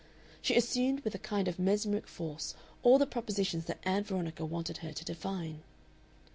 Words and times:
She 0.41 0.55
assumed 0.55 1.01
with 1.01 1.13
a 1.13 1.19
kind 1.19 1.47
of 1.47 1.59
mesmeric 1.59 2.07
force 2.07 2.55
all 2.81 2.97
the 2.97 3.05
propositions 3.05 3.65
that 3.65 3.77
Ann 3.83 4.03
Veronica 4.03 4.43
wanted 4.43 4.77
her 4.77 4.93
to 4.93 5.05
define. 5.05 5.61